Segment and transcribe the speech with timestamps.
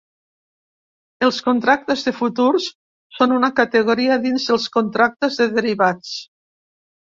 [1.27, 2.67] Els contractes de futurs
[3.19, 6.19] són una categoria dins dels contractes de derivats.